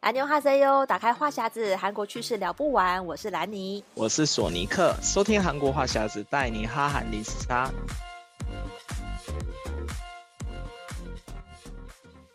[0.00, 3.04] 安妞哈塞哟，打开话匣子，韩国趣事聊不完。
[3.04, 7.70] 我是兰妮，我是索尼克，收听韩国话匣子，带你哈韩零时差。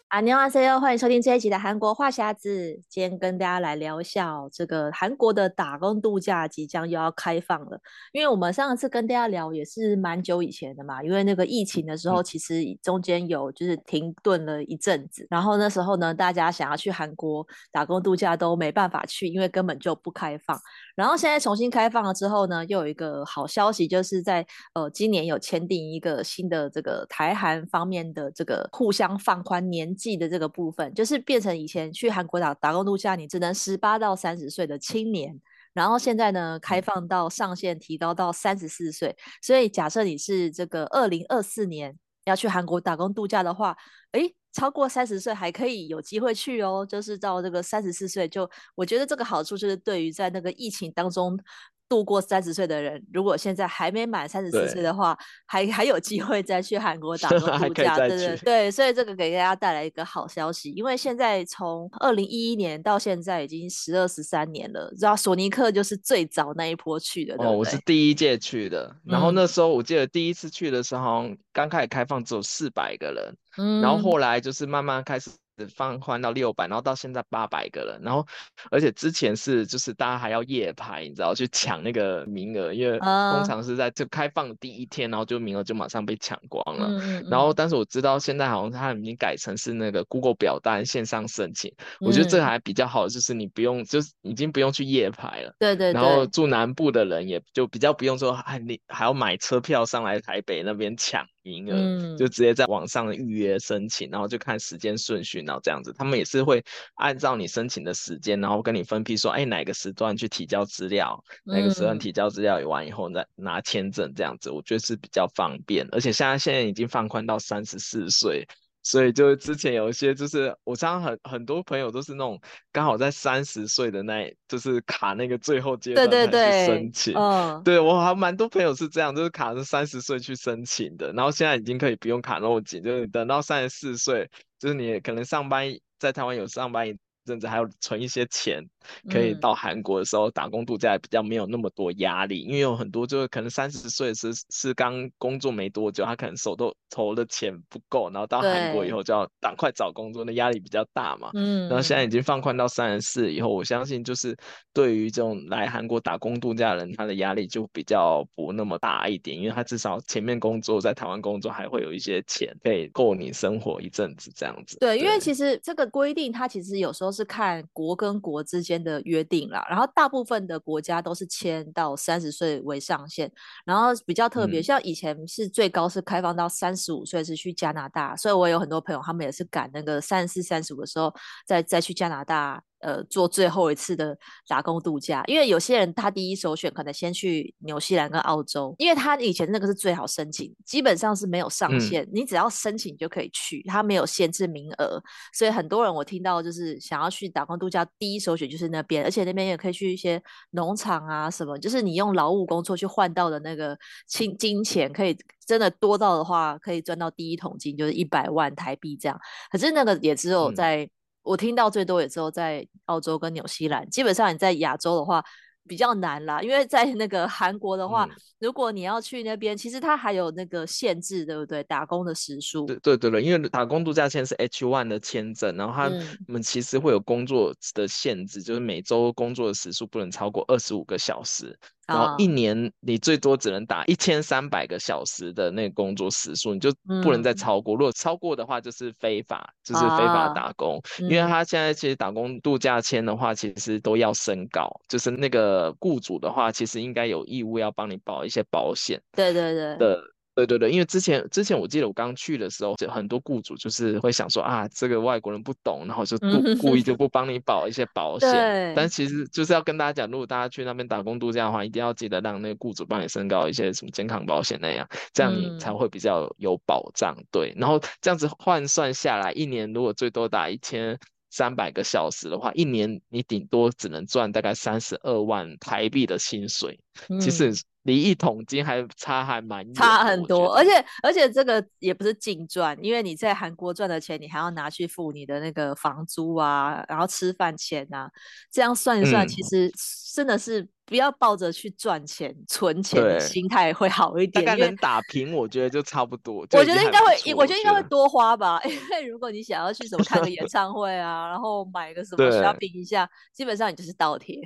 [0.10, 0.80] 啊，你好，C.O.
[0.80, 2.80] 欢迎收听这一集的韩国话匣子。
[2.88, 7.80] 今天跟大家来聊一下哦这个韩国的打工度假即将又要开放了。
[8.14, 15.26] 因为我们上一次跟大家聊也是蛮久以前的嘛，因为那个疫情的时候，其实中间有就是停顿了一阵子。
[15.30, 20.58] 然后那时候呢，大家想要去韩国打工度假都没办法去，因为根本就不开放。
[20.96, 35.40] 然后现在重新开放了之后呢，又有一个好消息，就是在呃今年有签订一个新的这个台韩方面的这个互相放宽年纪的这个部分，就是变成以前去韩国打打工度假，你只能十八到三十岁的青年，
[35.74, 43.76] 然后现在呢开放到上限提高到三十四岁，所以假设你是这个二零二四年要去韩国打工度假的话，
[44.12, 51.40] 诶，超过三十岁还可以有机会去哦，就是到这个三十四岁就，我觉得这个好处就是对于在那个疫情当中。
[51.88, 75.30] 度过三十岁的人，如果现在还没满三十四岁的话，还 还有机会再去韩国打工度假，对对对，所以这个给大家带来一个好消息，因为现在从二零一一年到现在已经十二十三年了，知道索尼克就是最早那一波去的，对对哦，我是第一届去的，然后那时候我记得第一次去的时候，刚开始开放只有四百个人，嗯，然后后来就是慢慢开始。
[75.74, 78.26] 放宽到六百，然后到现在八百个人，然后
[78.72, 86.88] 而且之前是就是大家还要夜排，你知道去抢那个名额，因为通常是在就开放第一天，然后就名额就马上被抢光了。
[87.02, 95.56] 嗯、然后但是我知道现在好像它已经改成是那个 Google 表单线上申请，嗯、我觉得这还比较好，就是你不用就是已经不用去夜排了。
[95.60, 95.94] 对对对。
[95.94, 101.26] 然后住南部的人也就比较不用说还你还要买车票上来台北那边抢。
[101.46, 106.64] 名额、嗯、就直接在网上预约申请，然后就看时间顺序，然后这样子，他们也是会
[106.96, 118.48] 按照你申请的时间，然后跟你分批说，哎，哪个时段去提交资料，哪个时段提交资料完以后再拿签证，这样子，我觉得是比较方便，而且现在现在已经放宽到三十四岁。
[118.86, 122.40] 所以就之前有一些，就是我常常很很多朋友都是那种
[122.72, 126.32] 刚好在三十岁的那，就是卡那个最后阶段才去
[126.72, 127.14] 申请。
[127.14, 134.30] 对对对，嗯，对我还蛮多朋友是这样，就是卡着三十岁去申请的，然后现在已经可以不用卡那么紧，就是等到三十四岁，
[134.60, 136.96] 就是你可能上班在台湾有上班一。
[137.26, 138.64] 甚至还要存一些钱，
[139.10, 142.42] 可以到韩国的时候打工度假，比较没有那么多压力。
[142.42, 151.32] 因为有很多就是可能三十岁是是刚工作没多久，他可能手头投的钱不够，然后到韩国以后就要赶快找工作，那压力比较大嘛。
[151.34, 154.38] 嗯，然后现在已经放宽到三十四以后，我相信就是
[154.72, 164.78] 对于这种来韩国打工度假的人，他的压力就比较不那么大一点，因为他至少前面工作在台湾工作还会有一些钱可以够你生活一阵子这样子。
[164.78, 167.15] 对，对，因为其实这个规定它其实有时候。
[167.16, 173.32] 是看国跟国之间的约定啦，然后大部分的国家都是签到三十岁为上限，
[173.66, 181.14] 然后比较特别，像以前是最高是开放到三十五岁是去加拿大，所以我有很多朋友他们也是赶那个三十四、三十五的时候
[181.48, 182.62] 再再去加拿大。
[182.86, 184.16] 呃，做最后一次的
[184.48, 195.02] 打工度假，因为有些人他第一首选可能先去纽西兰跟澳洲，因为他以前那个是最好申请，基本上是没有上限，嗯、你只要申请就可以去，他没有限制名额，
[195.34, 203.76] 所以很多人我听到就是想要去打工度假，第一首选就是那边，而且那边也可以去一些农场啊什么，就是你用劳务工作去换到的那个
[204.08, 205.18] 金金钱，可以
[205.48, 209.20] 真的多到的话，可以赚到第一桶金，就是一百万台币这样，
[209.50, 210.84] 可是那个也只有在。
[210.84, 210.90] 嗯
[211.26, 215.24] 我听到最多也只有在澳洲跟纽西兰，基本上你在亚洲的话
[215.68, 221.64] 比较难啦，因为在那个 韩国的话，嗯、如果你要去那边，其实它还有那个限制，对不对？
[221.64, 222.68] 打工的时数。
[222.68, 225.92] 对对对对，因为打工度假签是 H one 的签证，然后他
[226.28, 231.58] 们其实会有工作的限制，嗯、就是每周工作的时数不能超过二十五个小时。
[231.88, 236.72] 然后一年你最多只能打一千三百个小时的那个工作时数，你就
[237.04, 237.76] 不能再超过。
[237.76, 240.78] 嗯、如果超过的话，就是非法，就是非法打工。
[240.78, 249.02] 啊、因为他现在其实打工度假签的话，其实都要申告，就是那个雇主的话，其实应该有义务要帮你保一些保险。
[249.16, 249.78] 对对对。
[249.78, 250.02] 的。
[250.36, 258.30] 对对对，因为之前之前我记得我刚去的时候，就很多雇主就是会想说啊，这个外国人不懂，然后就故故意就不帮你保一些保险。
[258.30, 258.74] 对。
[258.76, 267.16] 但其实就是要跟大家讲，如果大家去那边打工度假的话，一定要记得让那个雇主帮你申告一些什么健康保险那样，这样你才会比较有保障。
[267.18, 267.54] 嗯、对。
[267.56, 271.00] 然后这样子换算下来，一年如果最多打一千
[271.36, 276.80] 三百个小时的话，一年你顶多只能赚大概三十二万台币的薪水。
[277.10, 277.52] 嗯、其实。
[277.86, 280.72] 离一桶金还差还蛮，差很多，而且
[281.04, 288.10] 而且这个也不是净赚，因为你在韩国赚的钱，你还要拿去付你的那个房租啊，然后吃饭钱啊，
[288.52, 289.72] 这样算一算，其实
[290.16, 290.68] 真的是。
[290.86, 294.46] 不要抱着去赚钱、存钱的心态会好一点。
[294.46, 296.42] 大概能打平，我觉得就差不多。
[296.54, 298.62] 我觉得应该会，我觉得应该会多花吧。
[298.66, 304.42] 因为如果你想要去什么 看个演唱会啊，然后买个什么 shopping 一下，基本上你就是倒贴。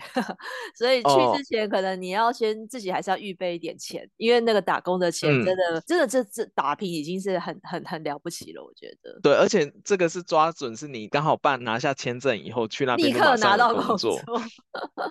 [0.75, 9.19] 所以去之前，可能你要先自己还是要预备一点钱，哦、因为那个打工的钱真的、嗯、真的这这打平已经是很很很了不起了，我觉得。
[9.21, 14.19] 对，而且这个是抓准，是你刚好办拿下签证以后去那边立刻拿到工作。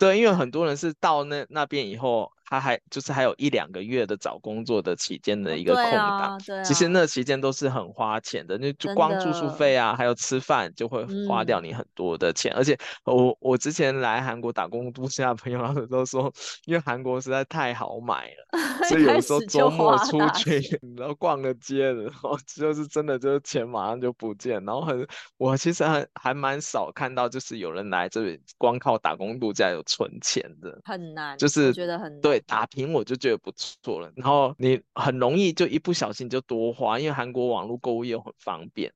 [0.01, 2.33] 对，因为很多人是到那那边以后。
[2.51, 12.51] 他还就是还有一两个月的找工作的期间的一个空档，啊啊、其实那期间都是很花钱的，那就光住宿费啊，还有吃饭就会花掉你很多的钱。
[12.55, 16.33] 嗯、而且我我之前来韩国打工度假的朋友他们都说，
[16.65, 18.59] 因为韩国实在太好买了，
[18.89, 24.65] 所以有时候周末出去， 然后逛个街，然后就是真的就是钱马上就不见。
[24.65, 25.07] 然后很
[25.37, 32.38] 我其实还还蛮少看到，就是有人来这里光靠打工度假有存钱的，很难，就是觉得很对。
[32.41, 38.93] 打平我就觉得不错了，然后你很容易就一不小心就多花，因为韩国网络购物又很方便。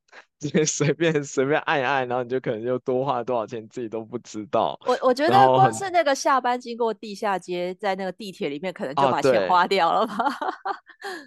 [0.66, 4.78] 随便随便按一按，然后你就可能就多花多少钱，自己都不知道。
[4.86, 10.14] 我我觉得光是那个下班经过地下街，在那个地铁里面，可能就把钱花掉了吧。
[10.16, 10.54] 哦、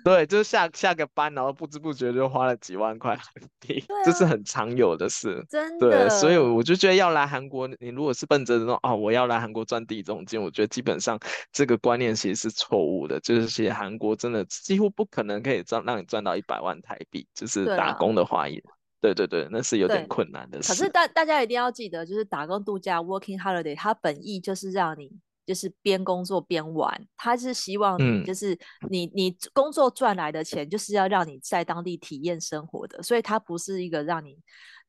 [0.04, 3.28] 对，对，就是下下个班，然后不知不觉就花了几万块韩
[3.60, 5.46] 币，这、啊、是很常有的事。
[5.50, 5.90] 真的。
[5.90, 11.20] 对，所以我就觉得要来韩国，你如果是奔着那种哦，我要来韩国赚第一桶金，我觉得基本上
[11.52, 13.20] 这个观念其实是错误的。
[13.20, 18.64] 就是其实韩国真的几乎不可能可以赚让你赚到一百万台币，就是打工的话也。
[19.02, 20.70] 对对对，那是有点困难的事。
[20.70, 25.12] 可是大大家一定要记得，就是打工度假 （working holiday），它本意就是让你
[25.46, 27.08] 就是边工作边玩。
[27.16, 28.58] 它是希望你就是
[28.90, 33.04] 你、嗯、你工作赚来的钱，就是要让你在当地体验生活的。
[33.04, 34.38] 所以它不是一个让你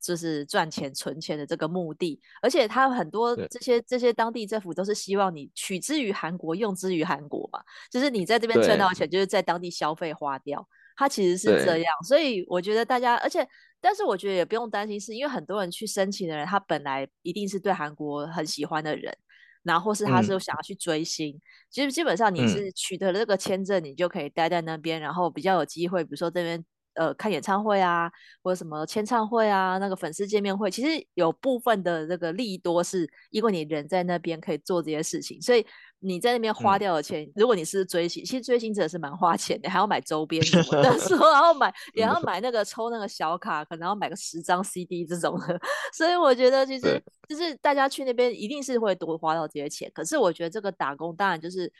[0.00, 2.18] 就是赚钱存钱的这个目的。
[2.40, 7.60] 而且它很多这些这些当地政府都是希望你取之于韩国，用之于韩国嘛。
[7.90, 10.66] 就是你在这边赚到的钱，就是在当地消费花掉。
[10.98, 13.46] 它其实是这样，所以我觉得大家，而且，
[13.80, 19.16] 但是我觉得也不用担心，是因为很多人去申请的人，他本来一定是对韩国很喜欢的人，
[19.62, 21.38] 然后或是他是想要去追星，
[21.70, 26.64] 其实、嗯、基本上你是取得了这个签证，你就可以待在那边，嗯、然后比较有机会，比如说这边
[26.96, 28.10] 呃看演唱会啊，
[28.42, 35.64] 或者什么签唱会啊，那个粉丝见面会，其实有部分的这个利多是因为你人在那边可以做这些事情，所以。
[36.00, 40.90] 你在那边花掉的钱，嗯、如果你是追星，其实追星真的是蛮花钱的，还要买周边什么的，
[41.32, 45.58] 然后买也要买那个抽那个小卡，可能要买个十张 CD 这种的。
[45.96, 49.90] 所以我觉得其实就是大家去那边一定是会多花到这些钱。
[49.94, 51.72] 可是我觉得这个打工当然就是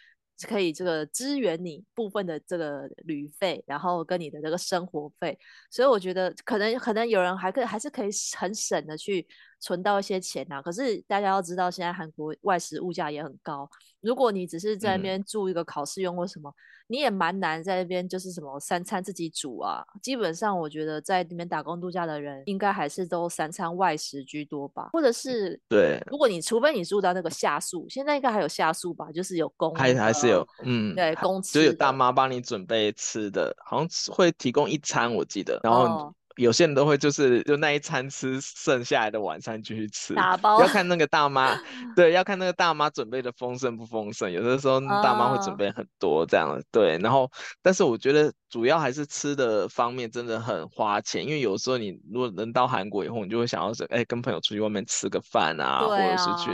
[0.42, 5.38] 可以这个支援你部分的这个旅费，然后跟你的这个生活费。
[5.70, 9.26] 所以我觉得可能可能有人还可以还是可以很省的去。
[9.58, 13.68] 存到一些钱呐、可是大家要知道，现在韩国外食物价也很高。
[14.00, 16.54] 如果你只是在那边住一个考试用或什么，嗯、
[16.88, 19.84] 你也蛮难在那边就是什么三餐自己煮啊。
[20.02, 24.90] 基本上，我觉得在那边打工度假的人，应该还是都三餐外食居多吧。
[24.92, 36.14] 或者是对，如果你除非你住到那个下宿，现在应该还有下宿吧，就是有公还还是有嗯对公就有大妈帮你准备吃的，好像会提供一餐，我记得，然后。
[36.36, 41.58] 哦有些人都会就是就那一餐吃剩下来的晚餐继续吃，打包要看那个大妈，
[41.96, 44.30] 对，要看那个大妈准备的丰盛不丰盛。
[44.30, 46.98] 有的时候大妈会准备很多这样，对。
[46.98, 47.30] 然后，
[47.62, 56.50] 但是我觉得主要还是吃的方面真的很花钱，因为有时候你如果能到韩国以后，你就会想要说，哎，跟朋友出去外面吃个饭啊，或者是去。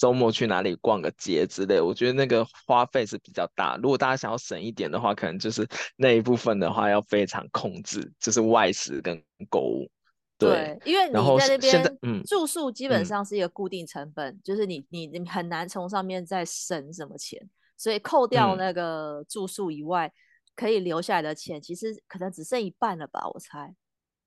[0.00, 3.76] 周末去哪里逛个街之类，我觉得那个花费是比较大。
[3.76, 9.90] 如果大家想要省一点的话，可能就是那一部分的话要非常控制，就是外食跟购物。
[10.38, 17.38] 对，对，因为你在那边，嗯，住宿基本上是一个固定成本，嗯、就是你你你很难从上面再省什么钱。
[17.76, 20.12] 所以扣掉那个住宿以外，嗯、
[20.56, 23.74] 可以留下来的钱，其实可能只剩一半了吧，我猜。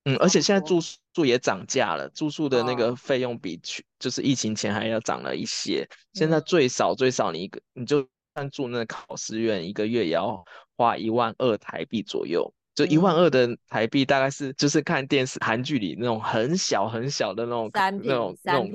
[0.06, 5.88] 嗯，而且现在住宿也涨价了，住宿的那个费用比去就是疫情前还要涨了一些。
[5.90, 10.44] 哦、现在最少最少你一个你就算住那个考试院，一个月也要
[10.76, 12.54] 花一万二台币左右。
[12.76, 18.68] 就一万二的台币，大概是就是看电视韩剧里那种很小很小的那种三那种那种，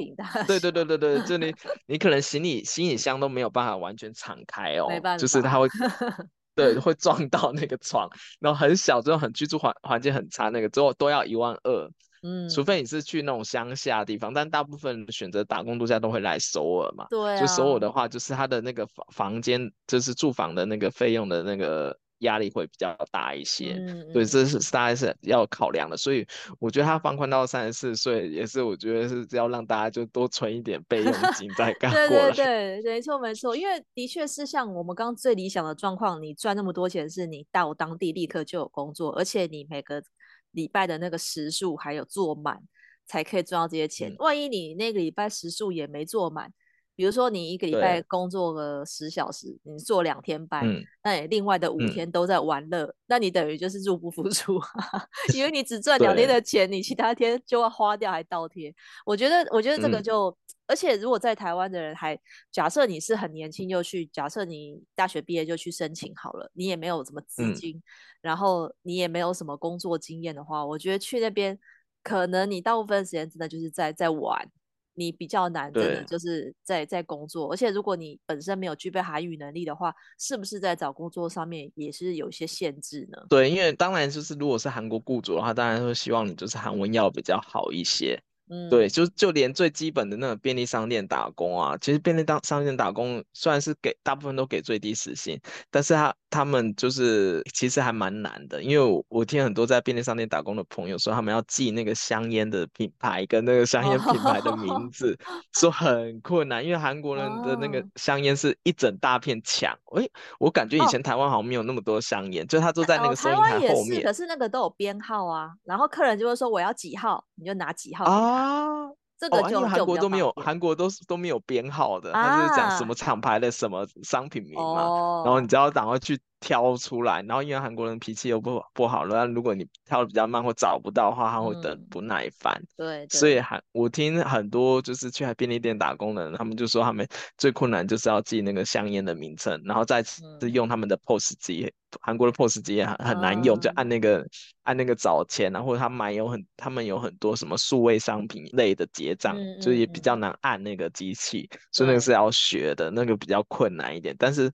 [0.46, 1.52] 对对对对对，就 你
[1.86, 5.66] 你可能行李行李箱都没有办法完全敞开哦，没办法，就是它会
[6.58, 8.08] 对会撞到那个床，
[8.40, 11.90] 然后很小这种很居住环环境很差那个，之后都要一万二，
[12.22, 21.98] 嗯，除非你是去那种乡下地方，但大部分选择打工度假都会来首尔嘛，对啊，就首尔的话，就是它的那个房房间就是住房的那个费用的那个。
[22.20, 26.26] 压力会比较大一些，嗯，对，这是大概是要考量的，所以
[26.58, 32.30] 我觉得他放宽到三十四岁，也是我觉得是要让大家就多存一点备用金再 干过来。
[32.30, 40.02] 对对对，没错没错，因为的确是像我们刚刚最理想的状况，你赚那么多钱，是你到当地立刻就有工作，而且你每个
[40.50, 42.60] 礼拜的那个时数还有做满，
[43.06, 44.10] 才可以赚到这些钱。
[44.12, 46.52] 嗯，万一你那个礼拜时数也没做满。
[46.98, 54.58] 比如说你一个礼拜工作个十小时，你做两天班，嗯，那你另外的五天都在玩乐，嗯，那你等于就是入不敷出，
[55.32, 58.74] 因为你只赚两天的钱，你其他天就要花掉还倒贴。
[59.06, 60.36] 我觉得，我觉得这个就，嗯，
[60.66, 62.18] 而且如果在台湾的人还
[62.50, 67.82] 假设你是很年轻就去，假设你大学毕业就去申请好了，你也没有什么资金，嗯，
[68.22, 71.56] 然后你也没有什么工作经验的话，我觉得去那边
[72.02, 74.50] 可能你大部分时间真的就是在在玩。
[74.98, 83.18] 你比较难，真的就是在在工作，而且如果你本身没有具备韩语能力的话，是不是在找工作上面也是有一些限制呢？
[83.30, 88.20] 对，因为当然就是如果是韩国雇主的话，当然会希望你就是韩文要比较好一些。
[88.50, 95.38] 嗯，对，就就连最基本的那种便利商店打工啊，其实便利当商店打工虽然是给大部分都给最低时薪，
[95.70, 110.08] 但是他他们就是其实还蛮难的，因为我我听很多在便利商店打工的朋友说，他们要记那个香烟的品牌跟那个香烟品牌的名字，哦、说很困难，因为韩国人的那个香烟是一整大片墙，哎、哦，
[110.38, 118.90] 我感觉以前台湾好像没有那么多香烟，哦、就他坐在那个收银台后面，可是那个都有编号啊，然后客人就会说我要几号，你就拿几号啊。
[119.18, 126.18] 啊，这个就、哦、韩国都没有，韩国都是都没有编号的，他、啊、就是讲什么厂牌的什么商品名嘛，哦、然后你只要赶快去。
[126.40, 132.54] 挑出来，然后因为韩国人脾气又不不好，然后如果你挑的比较慢或找不到的话，他会等不耐烦。
[132.54, 144.26] 嗯、对，对，所以韩我听很多就是去便利店打工的人，他们就说他们 最困难就是要记那个香烟的名称，然后再次用他们的 POS 机，嗯、韩国的 POS 机也很很难用，嗯、就按那个
[144.62, 154.14] 按那个找钱，然后他买有很他们有很多什么数位商品类的结账，嗯、就也比较难按那个机器，嗯、所以那个是要学的，那个比较困难一点。
[154.18, 154.50] 但是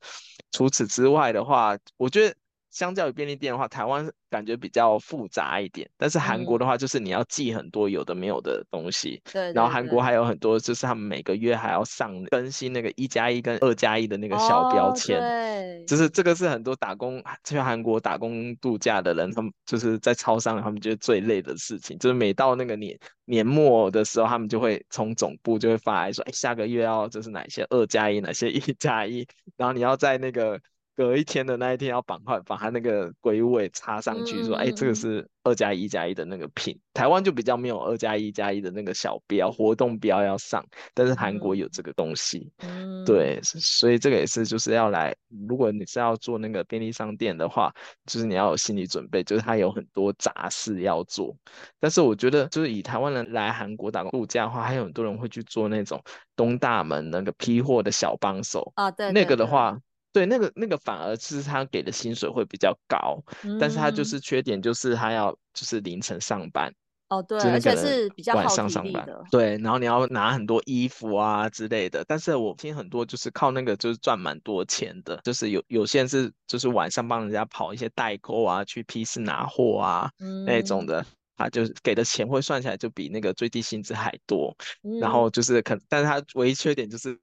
[0.53, 2.35] 除此之外的话，我觉得
[2.71, 5.89] 相较于便利店的话，台湾感觉比较复杂一点。
[5.97, 9.23] 但是韩国的话，就是你要记很多有的没有的东西。
[9.33, 9.53] 对。
[9.53, 15.21] 然后韩国还有很多，就是他们每个月还要上更新那个一加一跟二加一的那个小标签。
[15.21, 15.85] 对。
[15.87, 29.25] 就是这个是很多打工去韩国打工度假的人，他们就是在超商，他们觉得最累的事情，就是每到那个年年末的时候，他们就会从总部就会发来说，哎，下个月要就是哪些二加一，哪些一加一，
[29.57, 30.61] 然后你要在那个。
[30.97, 36.79] 隔一天的那一天要赶快把它那个归位插上去，说，哎、嗯欸，这个是二加一加一的那个品。
[36.93, 42.49] 台湾就比较没有二加一加一的那个小标活动标要上，但是韩国有这个东西。
[42.59, 45.15] 嗯，对，所以这个也是就是要来，
[45.49, 47.75] 如果你是要做那个便利商店的话，
[48.07, 51.37] 就是你要有心理准备，就是它有很多杂事要做。
[51.81, 56.01] 但是我觉得，就是以台湾人来韩国打工度假的话，还有很多人会去做那种
[56.37, 59.77] 东大门那个批货的小帮手啊，对，那个的话。
[60.15, 66.73] 对，那个那个反而是他给的薪水会比较高，嗯、但是他就是缺点就是他要就是凌晨上班
[67.09, 72.05] 哦，对，而且是比较晚上上班，对，然后你要拿很多衣服啊之类的。
[72.07, 81.05] 但是我听很多就是靠那个就是赚蛮多钱的，就是有有些人是就是晚上帮人家跑一些代购啊，去批次拿货啊、嗯、那种的，
[81.37, 87.19] 他就是给的钱会算起来就比那个最低薪资还多，嗯、然后就是可，但是他唯一缺点就是。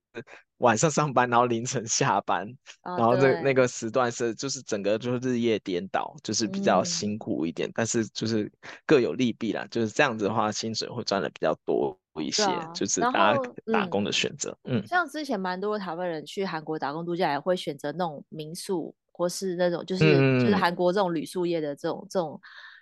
[0.58, 2.46] 晚上上班，然后凌晨下班，
[2.82, 8.51] 啊、然后那那个时段是就是整个就是日夜颠倒，就是比较辛苦一点，嗯、但是就是
[8.86, 9.65] 各有利弊啦。
[9.72, 13.41] 就是这样子的话，薪水会赚的比较多一些，啊、就是大家
[13.74, 14.56] 打工的选择。
[14.65, 22.39] 嗯，嗯像之前蛮多台湾人去韩国打工度假，也会选择那种民宿，或是那种就是、嗯、就是韩国这种旅宿业的这种这种，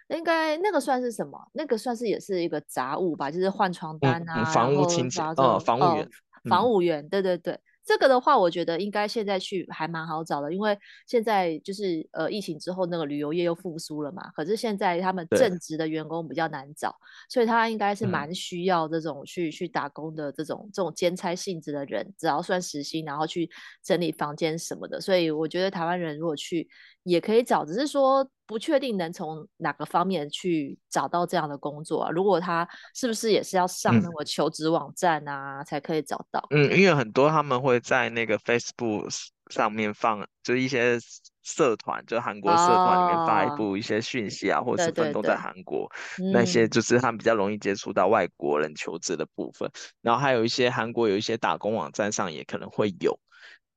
[0.10, 1.40] 应该那个算是什么？
[1.54, 6.10] 那个算是也是一个杂物吧，就是换床单啊，嗯、房屋清洁哦，房务员，
[6.50, 7.60] 房务员，对对对。
[7.86, 14.22] 这个的话，我觉得应该现在去还蛮好找的，因为现在就是呃疫情之后那个旅游业又复苏了嘛。
[14.36, 16.96] 可是现在他们正职的员工比较难找，
[17.30, 23.50] 所以他应该是蛮需要这种去、嗯、去打工的这种这种兼差性质的人，只要算时薪，然后去
[23.84, 25.02] 整理房间什么的。
[25.02, 26.68] 所以我觉得台湾人如果去
[27.02, 32.12] 也可以找，只是说不确定能从哪个方面去找到这样的工作啊。
[32.12, 36.46] 如果他是不是也是要上那个求职网站啊、嗯、才可以找到？
[36.52, 37.80] 嗯，因为很多他们会。
[37.90, 39.10] 在那个 Facebook
[39.50, 41.00] 上面放，就是一些
[41.42, 49.68] 社团，就韩国社团里面发一部一些讯息啊，哦、或者是奋斗在韩国对对对，那些就是他们比较容易接触到外国人求职的部分。
[49.70, 53.18] 嗯、然后还有一些韩国有一些打工网站上也可能会有，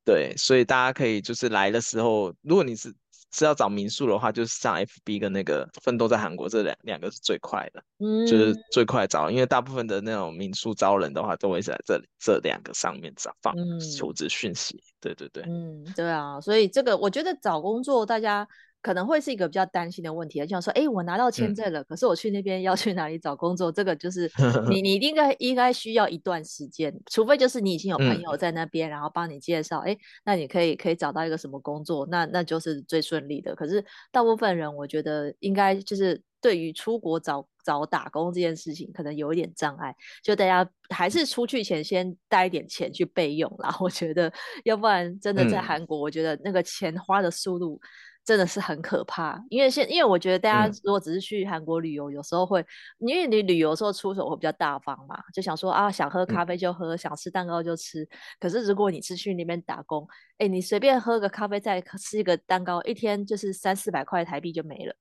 [0.04, 2.92] 对，所以大家可以就是来的时候，如果你是。
[3.32, 18.48] 是要找民宿的话，就是上 FB 跟那个奋斗在韩国这两两个是最快的，嗯，就是最快找，因为大部分的那种民宿招人的话，都会在这里这两个上面找放求职讯息，嗯，对对对，嗯，对啊，所以这个我觉得找工作大家。
[18.82, 23.70] 可能会是一个比较担心的问题，就像说，哎，我拿到签证了，嗯，可是我去那边要去哪里找工作？
[23.70, 24.28] 这个就是
[24.68, 33.54] 你，你应该应该需要一段时间，除非就是你已经有朋友在那边，嗯，然后帮你介绍，哎，那你可以可以找到一个什么工作，那那就是最顺利的。
[33.54, 43.76] 可是大部分人，我觉得应该就是对于出国找找打工这件事情，可能有一点障碍，就大家还是出去前先带一点钱去备用啦。
[43.78, 44.32] 我觉得，
[44.64, 47.80] 要不然真的在韩国，嗯，我觉得那个钱花的速度。
[48.24, 52.64] 真的是很可怕，因为现因为我觉得大家如果只是去韩国旅游，嗯，有时候会，
[52.98, 58.08] 因为你旅游的时候出手会比较大方嘛，就想说啊，想喝咖啡就喝，嗯，想吃蛋糕就吃。
[58.38, 60.06] 可是如果你是去那边打工，
[60.38, 64.94] 哎，你随便喝个咖啡再吃一个蛋糕，一天就是三四百块台币就没了，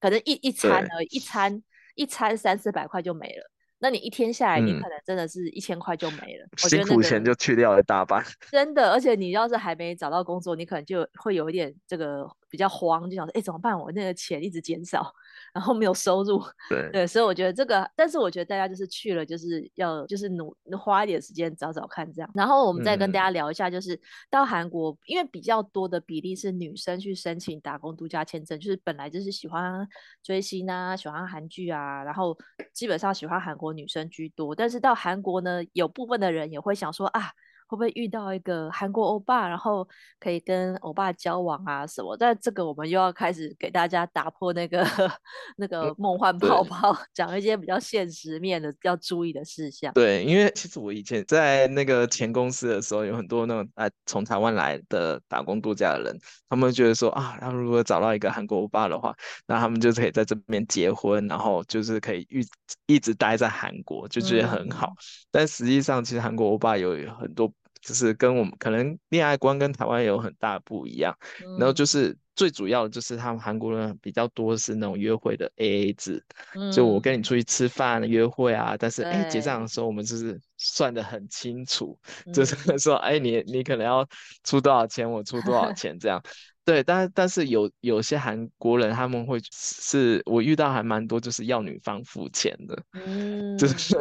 [0.00, 1.62] 可能一一餐而已，一餐
[1.94, 3.50] 一餐三四百块就没了。
[3.78, 8.24] 那你一天下来，你可能真的是一千块就没了，嗯，辛苦钱就去掉一大半。
[8.50, 13.76] 真的，而且你要是还没找到工作，你可能就会有一点这个比较慌，就想说，哎，怎么办？
[13.76, 15.12] 我那个钱一直减少。
[15.52, 22.30] 然后没有收入， 对对，所以我觉得这个，但是我觉得大家就是去了，就是要就是努花一点时间找找看这样。
[22.34, 29.86] 然后我们再跟大家聊一下，就是、嗯、到韩国，因为比较多的比例是女生去申请打工度假签证，就是本来就是喜欢
[30.22, 32.36] 追星啊，喜欢韩剧啊，然后
[32.72, 34.54] 基本上喜欢韩国女生居多。
[34.54, 37.30] 但是到韩国呢，有部分的人也会想说啊。
[37.74, 39.86] 会不会遇到一个韩国欧巴，然后
[40.20, 42.16] 可以跟欧巴交往啊什么？
[42.16, 44.86] 但这个我们又要开始给大家打破那个
[45.58, 49.92] 那个梦幻泡泡，讲一些比较现实面的要注意的事项。
[49.92, 56.16] 对，因为其实我以前在那个前公司的时候，有很多那种啊从台湾来的打工度假的人，
[56.48, 59.12] 他们觉得说啊，他们如果找到一个韩国欧巴的话，
[59.48, 64.86] 那他们就可以在这边结婚，然后就是可以一一直待在韩国，就觉得很好。
[64.86, 67.52] 嗯、但实际上，其实韩国欧巴有很多。
[67.84, 81.98] 就是跟我们可能恋爱观跟台湾有很大不一样，嗯，然后就是最主要的就是他们韩国人比较多是那种约会的 AA 制，嗯，就我跟你出去吃饭约会啊，但是哎结账的时候我们就是算的很清楚，
[82.32, 84.08] 就是 说哎你你可能要
[84.44, 86.22] 出多少钱，我出多少钱这样。
[86.66, 93.94] 对，但但是有有些韩国人他们会是我遇到还蛮多，就是要女方付钱的，嗯，就是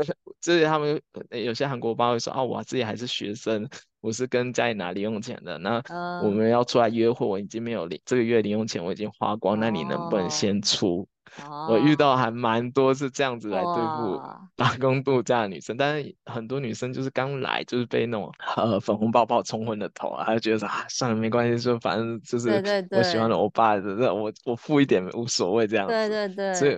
[0.44, 1.02] 就是他们
[1.32, 3.66] 有些韩国爸会说，啊，我自己还是学生，
[4.02, 5.82] 我是跟家里拿零用钱的，那
[6.22, 11.08] 我们要出来约会，我已经没有零这个月零用钱我已经花光，那你能不能先出
[11.50, 14.22] ？Oh, 我遇到还蛮多是这样子来对付
[14.56, 22.50] 打工度假的女生，但是很多女生就是刚来就是被那种呃粉红泡泡冲昏了头啊，她就觉得说啊算了没关系，说反正就是
[22.92, 26.78] 我喜欢的欧巴我我付一点无所谓这样子，对对对，所以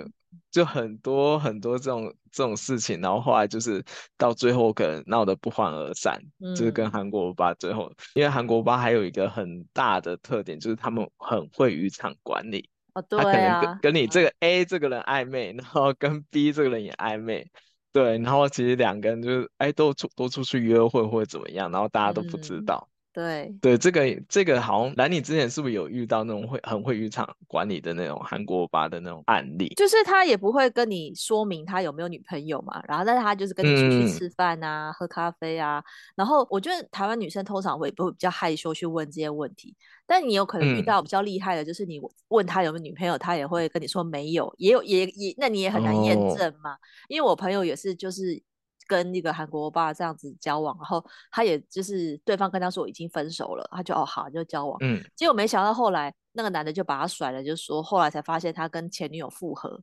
[0.52, 3.84] 就很多很多这种这种事情，然后后来就是
[4.18, 12.70] 到最后可能闹得不欢而散，嗯、就是跟韩国欧巴最后，因为韩国欧巴还有一个很大的特点就是他们很会渔场管理。
[12.94, 17.46] 哦，对啊，他可能跟跟你这个 A 这个人暧昧，然后跟 B 这个人也暧昧，
[17.92, 22.88] 对，然后其实两个人就是哎都出都出去约会或者怎么样，然后大家都不知道。
[23.16, 29.70] 嗯对对，这个这个好像兰你之前是不是有遇到那种会很会渔场管理的那种韩国吧的那种案例？
[29.76, 35.82] 就是他也不会跟你说明他有没有女朋友嘛，然后但是他就是跟你出去吃饭啊、嗯、喝咖啡啊。
[36.16, 39.74] 然后我觉得台湾女生通常会不会比较害羞去问这些问题，
[40.06, 46.78] 但你有可能遇到比较厉害的，就是你问他有没有女朋友，他也会跟你说没有，也有也也，那你也很难验证嘛、哦。
[47.08, 48.44] 因为我朋友也是就是。
[48.88, 59.82] 跟那个韩国欧巴这样子交往，然后他也就是对方跟他说已经分手了，他就哦好就交往，嗯，结果没想到后来那个男的就把他甩了，就说后来才发现他跟前女友复合，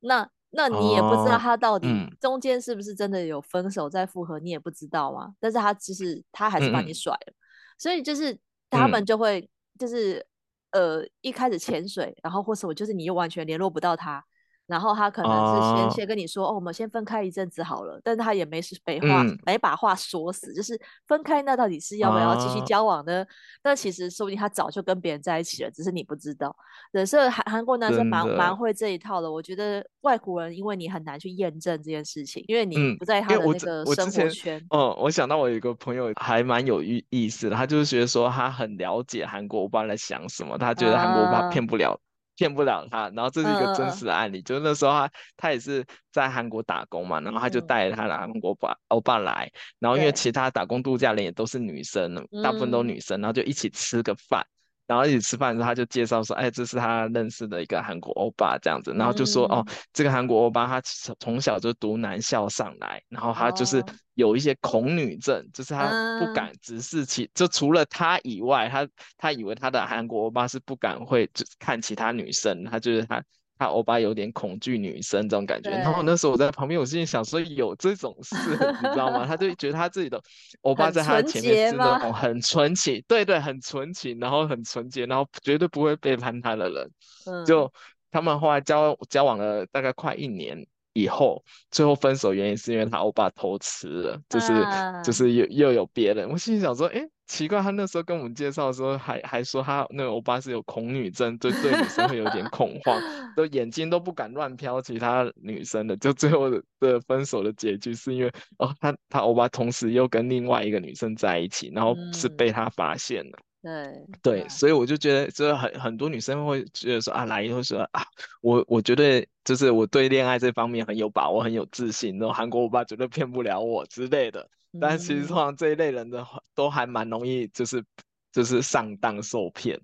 [0.00, 1.88] 那那你也不知道他到底
[2.20, 5.34] 中间是不是真的有分手再复合，你也不知道嘛。
[5.38, 7.32] 但是他其实他还是把你甩了，
[7.78, 8.36] 所以就是
[8.68, 9.48] 他们就会
[9.78, 10.26] 就是
[10.72, 14.24] 呃一开始潜水，然后或是我就是你又完全联络不到他。
[14.70, 23.26] 然后他可能是先先跟你说，哦，我们先分开一阵子好了，但是他也没是没话，嗯、没把话说死，就是分开那到底是要不要继续交往呢？
[23.64, 26.54] 那、啊、其实说不定他早就跟别人在一起了，只是你不知道。
[26.92, 29.30] 对，所以韩韩国男生蛮蛮会这一套的。
[29.30, 34.58] 我觉得外国人因为你很难去验证这件事情，因为你不在他的那个生活圈。
[34.70, 41.92] 哦、嗯，我想到我有一个朋友还蛮有意意思的，他就是觉得说他很了解韩国欧巴在想什么，他觉得韩国欧巴骗不了。
[41.92, 42.09] 啊
[42.40, 54.42] 骗不了他，然后这是一个真实的案例，呃、就是那时候他他也是在韩国打工嘛，然后他就带着他的韩国爸欧巴来，然后因为其他打工度假人也都是女生，大部分都女生，然后就一起吃个饭。
[54.90, 60.80] 然后一起吃饭的时候，他就介绍说：“哎，这是他认识的一个韩国欧巴，这样子。”然后就说：“嗯、哦，这个韩国欧巴他
[61.20, 63.80] 从小就读男校上来，然后他就是
[64.14, 73.22] 有一些恐女症，哦、就是他不敢直视其，嗯、就除了他以外，他他以为他的韩国欧巴是不敢会就看其他女生，他就是他。”
[73.60, 78.34] 他欧巴有点恐惧女生这种感觉，然后那时候我在旁边，我心里想说有这种事，
[78.82, 79.26] 你知道吗？
[79.26, 80.18] 他就觉得他自己的
[80.62, 86.90] 欧巴在他前面是那种很纯情，对对，很纯情，然后很纯洁，然后绝对不会背叛他的人。
[87.26, 87.70] 嗯、就
[88.10, 90.66] 他们后来交交往了大概快一年
[91.00, 96.28] 以后，最后分手原因是因为他欧巴偷吃了，就是、啊、就是又又有别人。
[96.28, 97.00] 我心里想说，哎。
[97.30, 103.00] 奇怪，他那时候跟我们介绍的时候还，还还说他那个欧巴是有恐女症，对对女生会有点恐慌，
[103.36, 105.96] 都眼睛都不敢乱瞟其他女生的。
[105.98, 113.38] 就最后的的分手的结局是因为哦，他他欧巴同时又跟另外一个女生在一起，然后是被他发现了。
[113.38, 118.02] 嗯、对对，所以我就觉得，就是很很多女生会觉得说啊，来以后说啊，
[118.40, 124.48] 我我觉得就是我对恋爱这方面很有把握，很有自信，然后韩国欧巴绝对骗不了我之类的。
[124.80, 127.84] 但其实通常这一类人的话都还蛮容易，就是
[128.32, 129.78] 就是上当受骗，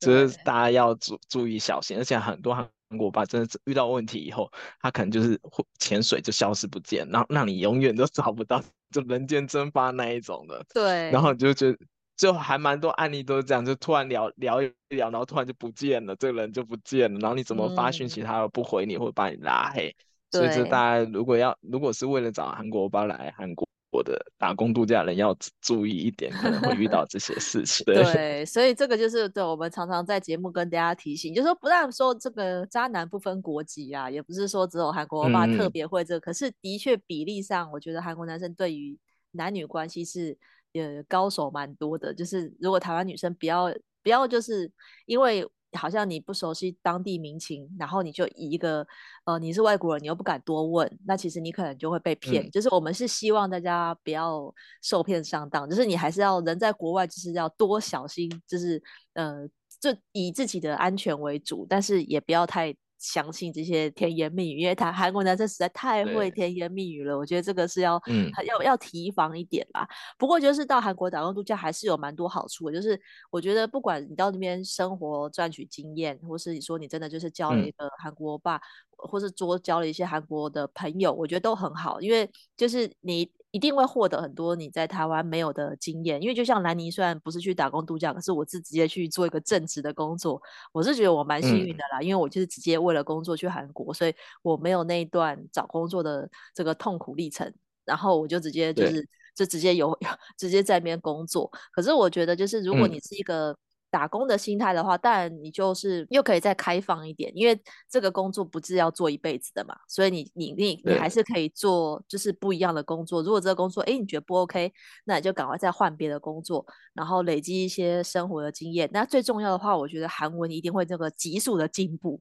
[0.00, 1.98] 就是大家要注注意小心。
[1.98, 5.38] 而且很多韩国欧巴真的遇到问题以后，他可能就是
[5.78, 10.64] 潜水就消失不见，然后让你永远都找不到， 就人间蒸发那一种的。
[10.72, 11.10] 对。
[11.10, 11.78] 然后你就觉得，
[12.16, 19.94] 就还蛮多案例都是这样，就突然聊聊一聊，然后突然就不见了，这个人就不见了，然后你怎么发讯息他又不回你，或者把你拉黑。
[20.30, 23.66] 所以，就大家如果要，如果是为了找韩国欧巴来韩国。
[23.94, 27.84] 我的打工度假人要注意一点，可能会遇到这些事情。
[27.92, 38.98] 对，对，所以这个就是对我们常常在节目跟大家提醒，就是说不但说这个渣男不分国籍啊，也不是说只有韩国欧巴特别会这个，嗯、可是的确比例上，我觉得韩国男生对于
[39.32, 40.34] 男女关系是
[40.74, 42.12] 呃高手蛮多的。
[42.14, 44.70] 就是如果台湾女生不要不要就是
[45.06, 45.48] 因为。
[45.74, 48.86] 好像你不熟悉当地民情，然后你就以一个
[49.24, 52.44] 呃你是外国人，你又不敢多问，那其实你可能就会被骗。
[52.44, 58.82] 嗯、就是我们是希望大家不要受骗上当，就是你还是要人在国外，就是要多小心，就是
[59.14, 59.48] 呃
[59.80, 62.76] 就以自己的安全为主，但是也不要太。
[63.02, 69.84] 相信这些甜言蜜语，因为他韩国男生实在太会甜言蜜语了，我觉得这个是要、嗯、要要提防一点啦。
[70.16, 78.62] 不过就是到韩国打工度假还是有蛮多好处的，就是我觉得不管你到那边生活赚取经验，或是你说你真的就是交了一个韩国欧巴，嗯、
[78.96, 83.28] 或是多交了一些韩国的朋友，我觉得都很好，因为就是你。
[83.52, 97.52] 一定会获得很多你在台湾没有的经验，因为就像兰尼，虽然不是去打工度假，可是我是直接去做一个正职的工作，我是觉得我蛮幸运的啦，嗯、因为我就是直接为了工作去韩国，所以我没有那一段找工作的这个痛苦历程，
[97.84, 99.96] 然后我就直接就是对就直接有
[100.36, 101.50] 直接在那边工作。
[101.72, 103.56] 可是我觉得就是如果你是一个、嗯。
[103.92, 113.22] 打工的心态的话，当然你就是又可以再开放一点，因为这个工作不是要做一辈子的嘛，所以你你你你还是可以做就是不一样的工作。
[113.22, 114.72] 如果这个工作哎你觉得不 OK，
[115.04, 118.88] 那你就赶快再换别的工作，然后累积一些生活的经验。
[118.92, 122.18] 那最重要的话，我觉得韩文一定会这个急速的进步。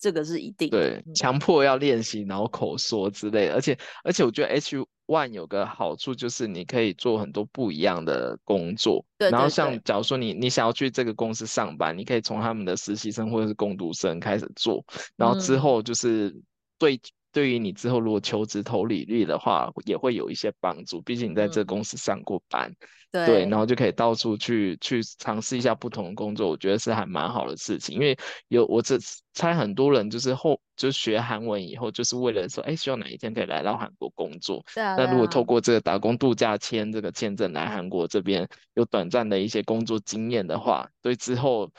[0.00, 14.84] 这个是一定对，强迫要练习，然后口说之类的，而且而且我觉得 H one 有个好处就是你可以做很多不一样的工作，对对对，然后像假如说你你想要去这个公司上班，你可以从他们的实习生或者是工读生开始做，
[15.16, 16.34] 然后之后就是
[16.78, 16.98] 对。
[17.30, 21.00] 嗯对于你之后如果求职投履历的话，也会有一些帮助。
[21.02, 22.68] 毕竟你在这公司上过班，
[23.12, 27.94] 嗯、对，对，然后就可以到处去去尝试一下不同的工作，我觉得是还蛮好的事情。
[27.94, 28.98] 因为有我这
[29.32, 34.64] 猜很多人就是后就学韩文以后，就是为了说，哎，希望哪一天可以来到韩国工作。
[34.74, 34.96] 对啊。
[34.96, 41.70] 那如果透过这个打工度假签这个签证来韩国这边有短暂的一些工作经验的话，对之后。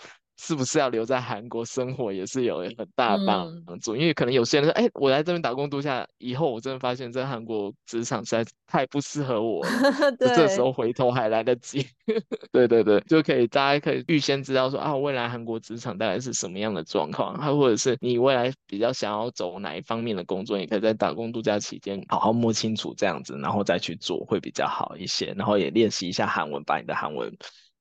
[0.43, 3.95] 是不是要留在韩国生活，也是有很大的帮助。
[3.95, 9.63] 嗯、因为可能有些人说，哎、欸，我来这边打工度假以后，我真的发现，在韩国职场实在太不适合我
[10.17, 11.85] 这时候回头还来得及。
[12.51, 25.35] 对对对，就可以大家可以预先知道说啊，未来韩国职场大概是什么样的状况，还或者是你未来比较想要走哪一方面的工作，你可以在打工度假期间好好摸清楚这样子，然后再去做会比较好一些。
[25.37, 27.31] 然后也练习一下韩文，把你的韩文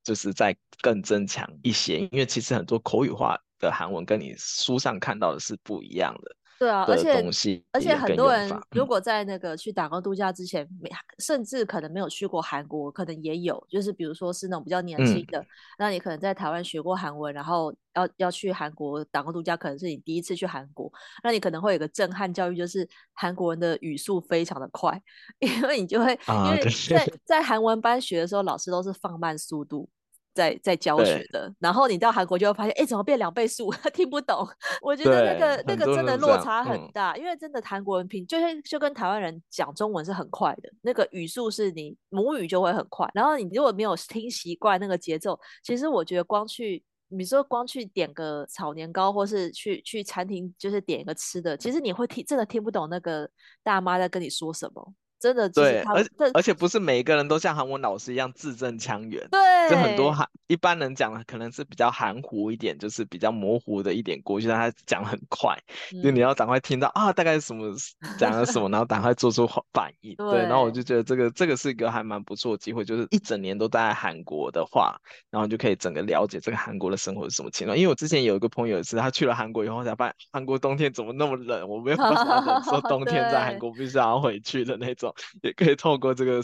[0.03, 6.37] 就是再更增强一些，因为其实很多口语化的韩文跟你书上看到的是不一样的。
[6.61, 7.25] 对啊，而且
[7.73, 15.47] 而且很多人如果在那个去打工度假之前，没、嗯、甚至可能没有去过韩国，可能也有，就是比如说是那种比较年轻的，嗯、
[15.79, 20.93] 那你可能在台湾学过韩文，然后要要去韩国打工度假，可能是你第一次去韩国，
[21.25, 25.01] 那你可能会有个震撼教育，就是韩国人的语速非常的快，
[25.41, 29.89] 因为你就会、啊、因为在在韩文班学的时候，老师都是放慢速度。
[30.35, 33.73] 在在教学的，然后你到韩国就会发现，哎，怎么变两倍速？
[33.93, 34.47] 听不懂。
[34.81, 43.11] 我觉得那个那个真的落差很大，嗯、因为真的韩国人拼，就是就跟台湾人讲中文是很快的，那个语速是你母语就会很快。
[43.15, 53.29] 然后你如果没有听习惯那个节奏，其实我觉得光去，你说光去点个炒年糕，或是去去餐厅就是点一个吃的，其实你会听真的听不懂那个
[53.63, 54.95] 大妈在跟你说什么。
[55.21, 65.55] 真的对，而而且不是每一个人都像韩文老师一样字正腔圆，对，就很多韩一般人讲的可能是比较含糊一点，就是比较模糊的一点过去，但他讲很快，
[65.93, 67.71] 嗯、就你要赶快听到啊，大概是什么
[68.19, 70.15] 讲了什么， 然后赶快做出反应。
[70.17, 74.97] 对，对，然后我就觉得这个这个是一个还蛮不错的机会，就是一整年都待在韩国的话，
[75.31, 77.77] 然后就可以整个了解这个韩国的生活是什么情况。
[77.77, 85.10] 因为我之前有一个朋友是，他去了韩国以后才发现韩国冬天怎么那么冷，我没有办法忍受 冬天在韩国必须要回去的那种。
[85.43, 86.41] 也可以透过这个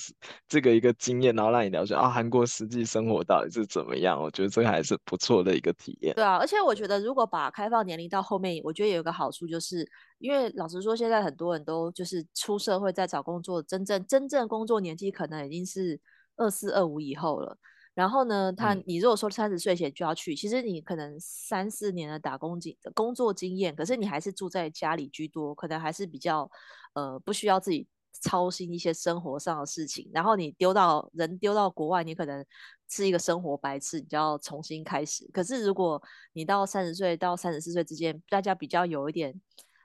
[0.49, 4.21] 这个一个经验，然后让你了解啊，韩国实际生活到底是怎么样。
[4.21, 6.15] 我觉得这个还是不错的一个体验。
[6.15, 16.01] 对啊，而且我觉得如果把开放年龄到后面，我觉得有一个好处，就是因为老实说，现在很多人都就是出社会在找工作，真正真正工作年纪可能已经是
[16.37, 17.57] 二四二五以后了。
[17.95, 26.51] 然后呢，他你如果说三十岁前就要去，嗯、其实你可能三四年的打工经工作经验，可是你还是住在家里居多，可能还是比较
[26.93, 27.87] 呃不需要自己。
[28.21, 32.45] 操心一些生活上的事情，然后你丢到人丢到国外，你可能
[32.89, 35.29] 是一个生活白痴，你就要重新开始。
[35.33, 36.01] 可是如果
[36.33, 39.39] 你到三十岁到三十四岁之间，大家比较有一点，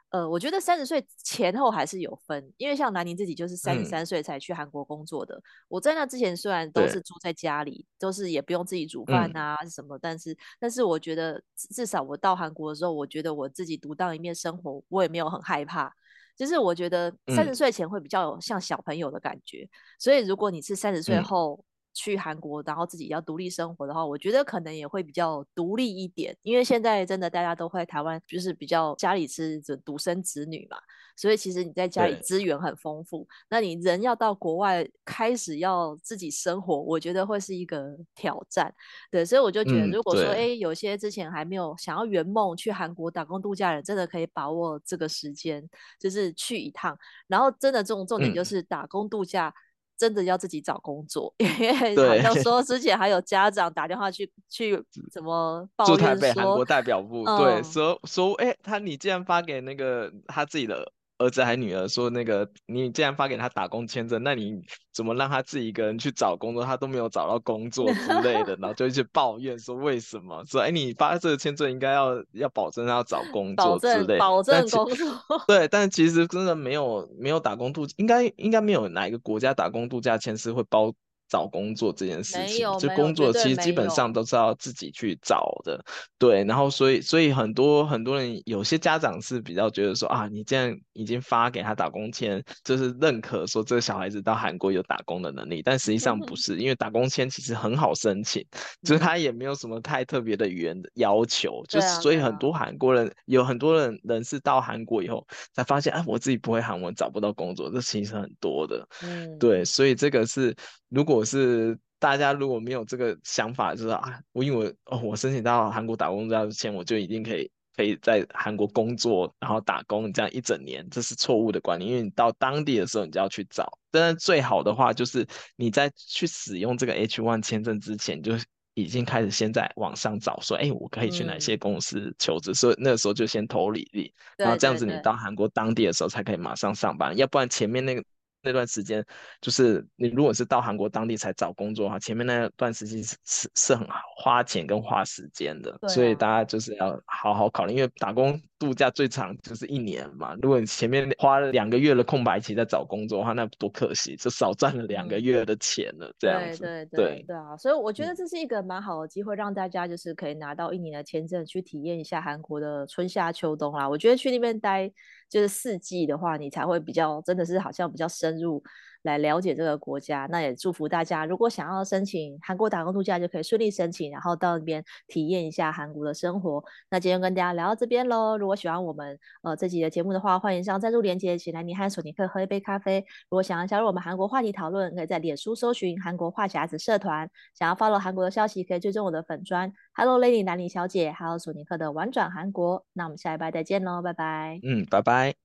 [0.10, 5.36] 呃，我觉得三十岁前后还是有分，因为像南宁自己就是三十三岁才去韩国工作的。
[5.36, 15.94] 嗯、我在那之前虽然都是住在家里，都是也不用自己煮饭啊什么，嗯、但是但是我觉得至少我到韩国的时候，我觉得我自己独当一面生活，我也没有很害怕。
[16.42, 26.36] 就是我觉得三十岁前会比较像小朋友的感觉，嗯、所以如果你是三十岁后去韩国，嗯、然后自己要独立生活的话，我觉得可能也会比较独立一点。
[26.42, 30.78] 因为现在真的大家都会台湾，就是比较家里是独生子女嘛。
[31.18, 38.74] 所以其实你在家里资源很丰富，那你人要到国外开始要自己生活，我觉得会是一个挑战。
[39.12, 45.62] 对，所以我就觉得，如果说哎、嗯，有些之前还没有想要圆梦去韩国打工度假的人，真的可以把握这个时间，
[46.00, 46.98] 就是去一趟。
[47.28, 49.54] 然后真的这种重点就是打工度假
[50.02, 60.92] 真的要自己找工作，嗯、 因为好像 说之前还有家长打电话去去怎么报怨说，驻台北韩国代表部，嗯、对，说说哎，他你既然发给那个他自己的。
[61.22, 64.60] 儿子还女儿说：“那个，你既然发给他打工签证，那你
[64.92, 66.66] 怎么让他自己一个人去找工作？
[66.66, 70.44] 他都没有找到工作之类的，然后就一直抱怨说为什么？
[70.46, 75.22] 说哎，你发这个签证应该要要保证他要找工作之类的，保证工作。
[75.48, 80.92] 对，但其实真的没有没有打工度，应该应该没有哪一个国家打工度假签是会包。”
[81.32, 85.82] 找工作这件事情，就工作其实基本上都是要自己去找的，
[86.20, 86.44] 对。
[86.44, 98.46] 然后所以所以很多很多人，有些家长是比较觉得说啊，你既然已经发给他打工签，就是认可说这个小孩子到韩国有打工的能力，但实际上不 是，因为打工签其实很好申请，
[98.84, 110.54] 就是他也没有什么太特别的语言的要求，就是所以很多韩国人有很多人人是到韩国以后才发现，哎，我自己不会韩文找不到工作，这其实很多的，嗯，对，所以这个是。
[110.92, 121.92] 如果是大家如果没有这个想法，就是啊，我因为哦，我申请到韩国打工度假签，我就一定可以可以在韩国工作，然后打工这样一整年，这是错误的观念。
[121.92, 123.72] 因为你到当地的时候，你就要去找。
[123.92, 128.34] 当然，最好的话就是你在去使用这个 H1 签证之前，就
[128.74, 138.04] 已经开始先在网上找，说，哎，我可以去哪些公司求职，嗯、所以那个时候就先投履历，然后这样子你到韩国当地的时候才可以马上上班，要不然前面那个。
[138.44, 139.06] 那段时间，
[139.40, 150.36] 就是你如果是到韩国当地才找工作的话，前面那段时间是是是很花钱跟花时间的，啊、所以大家就是要好好考虑，因为打工度假最长就是一年嘛。
[150.42, 156.08] 如果你前面花了两个月的空白期在找工作的话，那多可惜，就少赚了两个月的钱了。
[156.08, 157.56] 嗯、这样子，对对对对啊！
[157.58, 163.88] 所以我觉得这是一个蛮好的机会，让大家就是可以拿到一年的签证，去体验一下韩国的春夏秋冬啦。
[163.88, 164.92] 我觉得去那边待。
[165.32, 168.62] 就是四季的话，你才会比较真的是好像比较深入
[169.04, 170.28] 来了解这个国家。
[170.30, 176.64] 那也祝福大家，如果想要申请韩国打工度假，就可以顺利申请，然后到那边体验一下韩国的生活。
[176.90, 178.38] 那今天跟大家聊到这边喽。
[178.38, 183.04] 如果喜欢我们呃这集的节目的话，欢迎上赞助连接，请来你和索尼克喝一杯咖啡。
[183.30, 187.30] 如果想要加入我们韩国话题讨论，可以在脸书搜寻韩国话匣子社团。
[187.54, 189.72] 想要 follow 韩国的消息，可以追踪我的粉专。
[189.94, 194.60] Hello Lady 南妮小姐，还有索尼克的玩转韩国，那我们下礼拜再见喽，拜拜。
[194.64, 195.42] 嗯，拜拜。